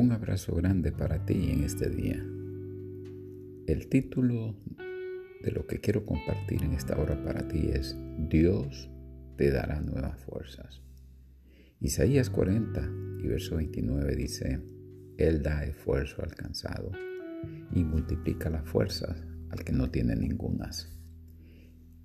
Un 0.00 0.12
abrazo 0.12 0.54
grande 0.54 0.92
para 0.92 1.26
ti 1.26 1.50
en 1.50 1.62
este 1.62 1.90
día. 1.90 2.24
El 3.66 3.86
título 3.90 4.56
de 5.42 5.50
lo 5.50 5.66
que 5.66 5.82
quiero 5.82 6.06
compartir 6.06 6.62
en 6.62 6.72
esta 6.72 6.98
hora 6.98 7.22
para 7.22 7.46
ti 7.46 7.68
es 7.74 7.94
Dios 8.16 8.88
te 9.36 9.50
dará 9.50 9.82
nuevas 9.82 10.18
fuerzas. 10.24 10.80
Isaías 11.80 12.30
40 12.30 12.80
y 13.22 13.26
verso 13.26 13.56
29 13.56 14.16
dice, 14.16 14.62
Él 15.18 15.42
da 15.42 15.64
esfuerzo 15.64 16.22
al 16.22 16.34
cansado 16.34 16.92
y 17.74 17.84
multiplica 17.84 18.48
las 18.48 18.66
fuerzas 18.66 19.22
al 19.50 19.64
que 19.64 19.72
no 19.72 19.90
tiene 19.90 20.16
ningunas. 20.16 20.98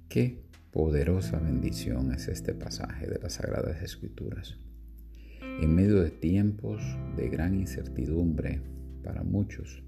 Qué 0.10 0.44
poderosa 0.72 1.40
bendición 1.40 2.12
es 2.12 2.28
este 2.28 2.54
pasaje 2.54 3.08
de 3.08 3.20
las 3.20 3.36
Sagradas 3.36 3.82
Escrituras. 3.82 4.60
En 5.62 5.74
medio 5.74 6.02
de 6.02 6.12
tiempos 6.12 6.82
de 7.16 7.30
gran 7.30 7.56
incertidumbre 7.56 8.62
para 9.04 9.24
muchos, 9.24 9.82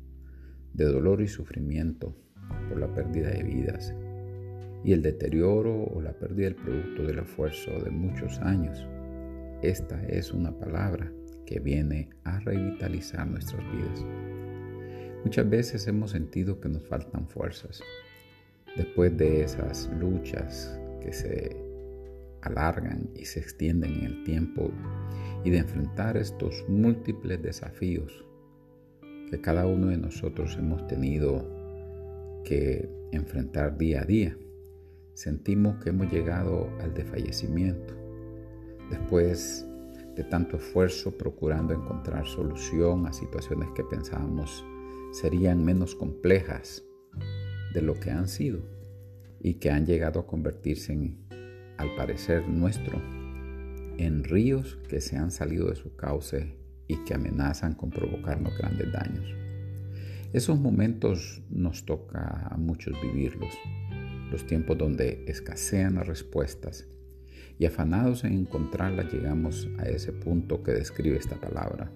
de 0.73 0.85
dolor 0.85 1.21
y 1.21 1.27
sufrimiento 1.27 2.15
por 2.69 2.79
la 2.79 2.93
pérdida 2.93 3.31
de 3.31 3.43
vidas 3.43 3.93
y 4.85 4.93
el 4.93 5.01
deterioro 5.01 5.83
o 5.83 6.01
la 6.01 6.13
pérdida 6.13 6.45
del 6.45 6.55
producto 6.55 7.03
del 7.03 7.19
esfuerzo 7.19 7.71
de 7.83 7.91
muchos 7.91 8.39
años, 8.39 8.87
esta 9.61 10.01
es 10.07 10.31
una 10.31 10.57
palabra 10.57 11.11
que 11.45 11.59
viene 11.59 12.11
a 12.23 12.39
revitalizar 12.39 13.27
nuestras 13.27 13.61
vidas. 13.71 14.05
Muchas 15.25 15.49
veces 15.49 15.87
hemos 15.87 16.11
sentido 16.11 16.61
que 16.61 16.69
nos 16.69 16.87
faltan 16.87 17.27
fuerzas. 17.27 17.81
Después 18.77 19.17
de 19.17 19.41
esas 19.41 19.89
luchas 19.99 20.79
que 21.01 21.11
se 21.11 21.66
alargan 22.41 23.09
y 23.15 23.25
se 23.25 23.39
extienden 23.39 23.95
en 23.95 24.03
el 24.05 24.23
tiempo 24.23 24.71
y 25.43 25.49
de 25.49 25.57
enfrentar 25.57 26.17
estos 26.17 26.65
múltiples 26.67 27.41
desafíos 27.41 28.25
que 29.29 29.41
cada 29.41 29.65
uno 29.65 29.87
de 29.87 29.97
nosotros 29.97 30.55
hemos 30.57 30.87
tenido 30.87 31.45
que 32.43 32.89
enfrentar 33.11 33.77
día 33.77 34.01
a 34.01 34.05
día, 34.05 34.37
sentimos 35.13 35.83
que 35.83 35.89
hemos 35.89 36.11
llegado 36.11 36.69
al 36.79 36.93
desfallecimiento. 36.93 37.93
Después 38.89 39.67
de 40.15 40.23
tanto 40.23 40.57
esfuerzo 40.57 41.17
procurando 41.17 41.73
encontrar 41.73 42.25
solución 42.25 43.05
a 43.05 43.13
situaciones 43.13 43.69
que 43.75 43.83
pensábamos 43.83 44.65
serían 45.11 45.63
menos 45.63 45.93
complejas 45.93 46.83
de 47.73 47.81
lo 47.81 47.93
que 47.95 48.11
han 48.11 48.27
sido 48.27 48.61
y 49.39 49.55
que 49.55 49.69
han 49.69 49.85
llegado 49.85 50.21
a 50.21 50.27
convertirse 50.27 50.93
en, 50.93 51.26
al 51.77 51.95
parecer 51.95 52.47
nuestro, 52.47 53.01
en 53.97 54.23
ríos 54.23 54.77
que 54.89 55.01
se 55.01 55.17
han 55.17 55.31
salido 55.31 55.69
de 55.69 55.75
su 55.75 55.95
cauce 55.95 56.55
y 56.87 56.97
que 57.03 57.13
amenazan 57.13 57.73
con 57.73 57.89
provocarnos 57.89 58.57
grandes 58.57 58.91
daños. 58.91 59.25
Esos 60.33 60.59
momentos 60.59 61.41
nos 61.49 61.85
toca 61.85 62.47
a 62.49 62.57
muchos 62.57 62.99
vivirlos, 63.01 63.53
los 64.31 64.45
tiempos 64.45 64.77
donde 64.77 65.23
escasean 65.27 65.95
las 65.95 66.07
respuestas 66.07 66.87
y 67.59 67.65
afanados 67.65 68.23
en 68.23 68.33
encontrarlas 68.33 69.11
llegamos 69.11 69.67
a 69.79 69.83
ese 69.83 70.11
punto 70.11 70.63
que 70.63 70.73
describe 70.73 71.17
esta 71.17 71.39
palabra, 71.39 71.91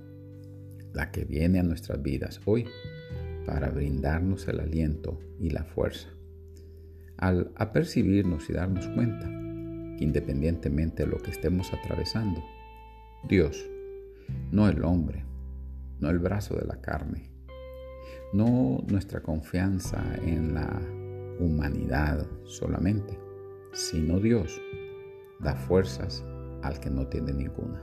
la 0.94 1.12
que 1.12 1.26
viene 1.26 1.60
a 1.60 1.64
nuestras 1.64 2.02
vidas 2.02 2.42
hoy 2.46 2.66
para 3.46 3.70
brindarnos 3.70 4.48
el 4.48 4.60
aliento 4.60 5.20
y 5.40 5.50
la 5.50 5.64
fuerza. 5.64 6.10
Al 7.18 7.52
apercibirnos 7.56 8.50
y 8.50 8.54
darnos 8.54 8.88
cuenta 8.88 9.41
independientemente 10.02 11.04
de 11.04 11.10
lo 11.10 11.18
que 11.22 11.32
estemos 11.32 11.72
atravesando, 11.74 12.44
Dios, 13.28 13.70
no 14.52 14.68
el 14.68 14.84
hombre, 14.84 15.24
no 16.00 16.10
el 16.10 16.20
brazo 16.20 16.56
de 16.56 16.66
la 16.66 16.82
carne, 16.82 17.30
no 18.34 18.84
nuestra 18.88 19.22
confianza 19.22 20.04
en 20.24 20.54
la 20.54 20.82
humanidad 21.40 22.26
solamente, 22.44 23.18
sino 23.74 24.20
Dios 24.20 24.60
da 25.40 25.56
fuerzas 25.56 26.24
al 26.62 26.80
que 26.80 26.90
no 26.90 27.08
tiene 27.08 27.34
ninguna. 27.34 27.82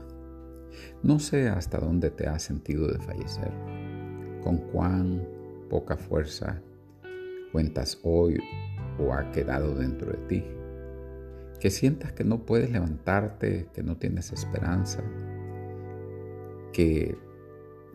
No 1.03 1.19
sé 1.19 1.49
hasta 1.49 1.79
dónde 1.79 2.11
te 2.11 2.27
has 2.27 2.43
sentido 2.43 2.87
de 2.87 2.99
fallecer, 2.99 3.51
con 4.43 4.57
cuán 4.57 5.27
poca 5.69 5.97
fuerza 5.97 6.61
cuentas 7.51 7.99
hoy 8.03 8.37
o 8.99 9.13
ha 9.13 9.31
quedado 9.31 9.75
dentro 9.75 10.11
de 10.11 10.17
ti. 10.27 10.43
Que 11.59 11.69
sientas 11.69 12.13
que 12.13 12.23
no 12.23 12.45
puedes 12.45 12.71
levantarte, 12.71 13.67
que 13.73 13.83
no 13.83 13.97
tienes 13.97 14.31
esperanza, 14.31 15.03
que 16.71 17.17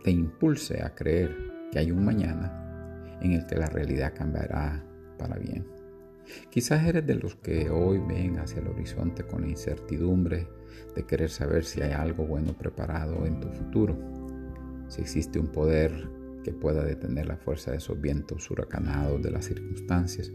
te 0.03 0.11
impulse 0.11 0.83
a 0.83 0.95
creer 0.95 1.35
que 1.73 1.79
hay 1.79 1.91
un 1.91 2.05
mañana 2.05 3.19
en 3.23 3.33
el 3.33 3.47
que 3.47 3.57
la 3.57 3.67
realidad 3.67 4.13
cambiará 4.15 4.85
para 5.19 5.39
bien. 5.39 5.67
Quizás 6.51 6.87
eres 6.87 7.07
de 7.07 7.15
los 7.17 7.37
que 7.37 7.71
hoy 7.71 7.99
ven 7.99 8.39
hacia 8.39 8.61
el 8.61 8.69
horizonte 8.69 9.25
con 9.25 9.43
la 9.43 9.49
incertidumbre 9.49 10.49
de 10.95 11.05
querer 11.05 11.31
saber 11.31 11.65
si 11.65 11.83
hay 11.83 11.93
algo 11.93 12.27
bueno 12.27 12.57
preparado 12.57 13.27
en 13.27 13.41
tu 13.41 13.49
futuro, 13.49 13.97
si 14.89 15.03
existe 15.03 15.39
un 15.39 15.49
poder 15.49 16.09
que 16.43 16.53
pueda 16.53 16.85
detener 16.85 17.27
la 17.27 17.37
fuerza 17.37 17.71
de 17.71 17.79
esos 17.79 18.01
vientos 18.01 18.51
huracanados 18.51 19.23
de 19.23 19.31
las 19.31 19.47
circunstancias 19.47 20.31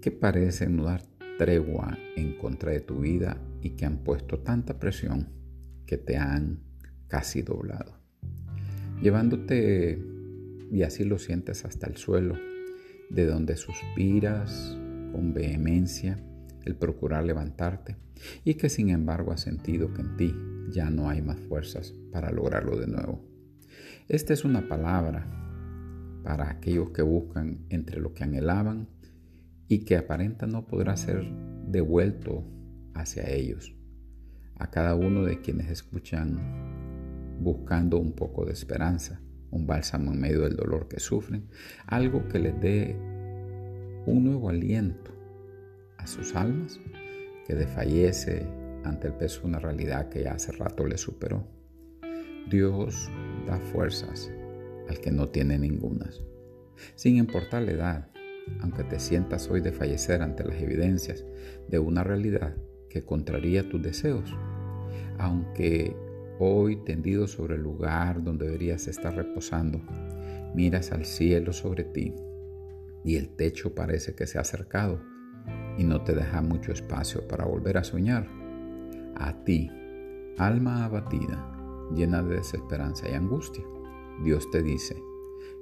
que 0.00 0.10
parecen 0.10 0.76
no 0.76 0.84
dar 0.84 1.02
tregua 1.38 1.98
en 2.16 2.36
contra 2.38 2.72
de 2.72 2.80
tu 2.80 3.00
vida 3.00 3.36
y 3.60 3.70
que 3.70 3.84
han 3.84 3.98
puesto 3.98 4.40
tanta 4.40 4.78
presión 4.78 5.28
que 5.86 5.98
te 5.98 6.16
han 6.16 6.60
casi 7.08 7.42
doblado, 7.42 7.96
llevándote, 9.02 10.02
y 10.70 10.82
así 10.82 11.04
lo 11.04 11.18
sientes 11.18 11.64
hasta 11.64 11.86
el 11.86 11.96
suelo, 11.96 12.36
de 13.10 13.26
donde 13.26 13.56
suspiras 13.56 14.76
con 15.12 15.34
vehemencia 15.34 16.18
el 16.64 16.74
procurar 16.74 17.24
levantarte 17.24 17.96
y 18.44 18.54
que 18.54 18.68
sin 18.68 18.88
embargo 18.88 19.32
has 19.32 19.42
sentido 19.42 19.92
que 19.92 20.00
en 20.00 20.16
ti 20.16 20.34
ya 20.70 20.90
no 20.90 21.08
hay 21.08 21.20
más 21.20 21.38
fuerzas 21.40 21.94
para 22.10 22.32
lograrlo 22.32 22.76
de 22.78 22.86
nuevo. 22.86 23.22
Esta 24.08 24.32
es 24.32 24.44
una 24.44 24.66
palabra 24.66 25.26
para 26.24 26.50
aquellos 26.50 26.90
que 26.90 27.02
buscan 27.02 27.66
entre 27.68 28.00
lo 28.00 28.14
que 28.14 28.24
anhelaban 28.24 28.88
y 29.68 29.84
que 29.84 29.96
aparenta 29.96 30.46
no 30.46 30.66
podrá 30.66 30.96
ser 30.96 31.24
devuelto 31.66 32.44
hacia 32.94 33.28
ellos. 33.30 33.74
A 34.56 34.70
cada 34.70 34.94
uno 34.94 35.24
de 35.24 35.40
quienes 35.40 35.70
escuchan 35.70 36.38
buscando 37.40 37.98
un 37.98 38.12
poco 38.12 38.44
de 38.44 38.52
esperanza, 38.52 39.20
un 39.50 39.66
bálsamo 39.66 40.12
en 40.12 40.20
medio 40.20 40.42
del 40.42 40.56
dolor 40.56 40.88
que 40.88 41.00
sufren, 41.00 41.48
algo 41.86 42.28
que 42.28 42.38
les 42.38 42.60
dé 42.60 42.96
un 44.06 44.24
nuevo 44.24 44.48
aliento 44.48 45.12
a 45.98 46.06
sus 46.06 46.34
almas 46.34 46.80
que 47.46 47.54
desfallece 47.54 48.46
ante 48.84 49.08
el 49.08 49.14
peso 49.14 49.40
de 49.40 49.46
una 49.48 49.58
realidad 49.58 50.08
que 50.08 50.22
ya 50.22 50.34
hace 50.34 50.52
rato 50.52 50.86
les 50.86 51.00
superó. 51.00 51.46
Dios 52.48 53.10
da 53.46 53.58
fuerzas 53.58 54.30
al 54.88 54.98
que 55.00 55.10
no 55.10 55.28
tiene 55.30 55.58
ningunas. 55.58 56.20
Sin 56.94 57.16
importar 57.16 57.62
la 57.62 57.72
edad, 57.72 58.13
aunque 58.60 58.84
te 58.84 58.98
sientas 58.98 59.50
hoy 59.50 59.60
de 59.60 59.72
fallecer 59.72 60.22
ante 60.22 60.44
las 60.44 60.60
evidencias 60.60 61.24
de 61.68 61.78
una 61.78 62.04
realidad 62.04 62.56
que 62.88 63.02
contraría 63.02 63.68
tus 63.68 63.82
deseos, 63.82 64.34
aunque 65.18 65.96
hoy 66.38 66.76
tendido 66.84 67.26
sobre 67.26 67.56
el 67.56 67.62
lugar 67.62 68.22
donde 68.22 68.46
deberías 68.46 68.86
estar 68.88 69.14
reposando, 69.14 69.80
miras 70.54 70.92
al 70.92 71.04
cielo 71.04 71.52
sobre 71.52 71.84
ti 71.84 72.14
y 73.04 73.16
el 73.16 73.28
techo 73.36 73.74
parece 73.74 74.14
que 74.14 74.26
se 74.26 74.38
ha 74.38 74.42
acercado 74.42 75.00
y 75.76 75.84
no 75.84 76.02
te 76.02 76.14
deja 76.14 76.40
mucho 76.40 76.72
espacio 76.72 77.26
para 77.28 77.44
volver 77.44 77.76
a 77.76 77.84
soñar. 77.84 78.26
A 79.16 79.44
ti, 79.44 79.70
alma 80.38 80.84
abatida, 80.84 81.50
llena 81.94 82.22
de 82.22 82.36
desesperanza 82.36 83.08
y 83.08 83.14
angustia, 83.14 83.64
Dios 84.24 84.50
te 84.50 84.62
dice 84.62 84.96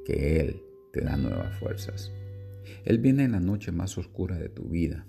que 0.05 0.41
Él 0.41 0.63
te 0.93 1.01
da 1.03 1.17
nuevas 1.17 1.59
fuerzas. 1.59 2.13
Él 2.85 2.99
viene 2.99 3.25
en 3.25 3.33
la 3.33 3.41
noche 3.41 3.73
más 3.73 3.99
oscura 3.99 4.37
de 4.37 4.49
tu 4.49 4.65
vida, 4.65 5.07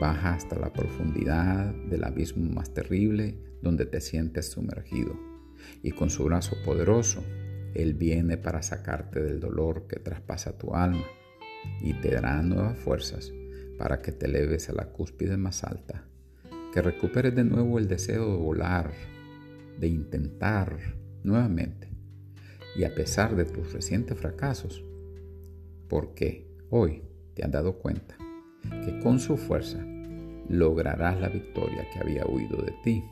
baja 0.00 0.34
hasta 0.34 0.58
la 0.58 0.72
profundidad 0.72 1.74
del 1.88 2.04
abismo 2.04 2.50
más 2.52 2.74
terrible 2.74 3.38
donde 3.62 3.86
te 3.86 4.00
sientes 4.00 4.50
sumergido, 4.50 5.18
y 5.82 5.92
con 5.92 6.10
su 6.10 6.24
brazo 6.24 6.56
poderoso, 6.64 7.24
Él 7.74 7.94
viene 7.94 8.36
para 8.36 8.62
sacarte 8.62 9.22
del 9.22 9.40
dolor 9.40 9.86
que 9.86 9.98
traspasa 9.98 10.56
tu 10.58 10.74
alma. 10.74 11.04
Y 11.82 11.94
te 11.94 12.12
dará 12.12 12.42
nuevas 12.42 12.78
fuerzas 12.78 13.32
para 13.76 14.00
que 14.00 14.12
te 14.12 14.26
eleves 14.26 14.68
a 14.68 14.72
la 14.72 14.92
cúspide 14.92 15.36
más 15.36 15.64
alta, 15.64 16.04
que 16.72 16.80
recuperes 16.80 17.34
de 17.34 17.44
nuevo 17.44 17.78
el 17.78 17.88
deseo 17.88 18.30
de 18.30 18.36
volar 18.36 18.92
de 19.80 19.88
intentar 19.88 20.78
nuevamente. 21.24 21.88
Y 22.76 22.84
a 22.84 22.94
pesar 22.94 23.34
de 23.36 23.44
tus 23.46 23.72
recientes 23.72 24.18
fracasos, 24.18 24.84
porque 25.88 26.46
hoy 26.70 27.02
te 27.34 27.44
has 27.44 27.50
dado 27.50 27.74
cuenta 27.78 28.16
que 28.84 28.98
con 29.00 29.18
su 29.18 29.36
fuerza 29.36 29.78
lograrás 30.48 31.20
la 31.20 31.28
victoria 31.28 31.86
que 31.92 32.00
había 32.00 32.26
huido 32.26 32.62
de 32.62 32.72
ti. 32.82 33.04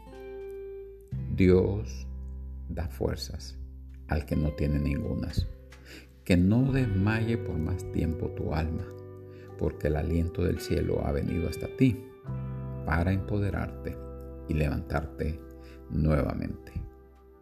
Dios 1.36 2.06
da 2.68 2.88
fuerzas 2.88 3.58
al 4.08 4.24
que 4.24 4.36
no 4.36 4.50
tiene 4.52 4.78
ningunas. 4.78 5.46
Que 6.24 6.36
no 6.36 6.72
desmaye 6.72 7.36
por 7.36 7.58
más 7.58 7.84
tiempo 7.92 8.28
tu 8.28 8.54
alma, 8.54 8.84
porque 9.58 9.88
el 9.88 9.96
aliento 9.96 10.42
del 10.42 10.58
cielo 10.58 11.04
ha 11.04 11.12
venido 11.12 11.48
hasta 11.48 11.68
ti 11.76 12.02
para 12.86 13.12
empoderarte 13.12 13.96
y 14.48 14.54
levantarte 14.54 15.38
nuevamente. 15.90 16.72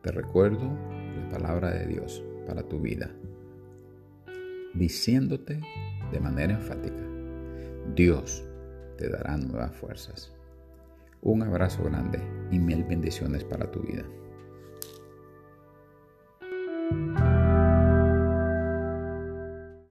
Te 0.03 0.11
recuerdo 0.11 0.65
la 1.17 1.29
palabra 1.31 1.71
de 1.71 1.87
Dios 1.87 2.25
para 2.47 2.65
tu 2.65 2.81
vida, 2.81 3.11
diciéndote 4.75 5.61
de 6.13 6.21
manera 6.21 6.53
enfática, 6.53 7.03
Dios 7.95 8.45
te 8.99 9.09
dará 9.09 9.37
nuevas 9.37 9.75
fuerzas. 9.75 10.33
Un 11.23 11.43
abrazo 11.43 11.83
grande 11.85 12.21
y 12.51 12.59
mil 12.59 12.85
bendiciones 12.85 13.45
para 13.45 13.71
tu 13.71 13.81
vida. 13.81 14.05